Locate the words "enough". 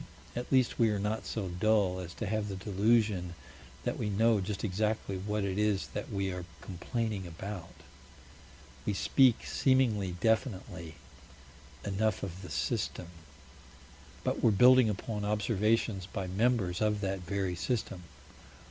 11.85-12.23